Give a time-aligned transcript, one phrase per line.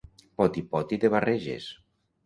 [0.41, 1.73] Poti-poti de barreges.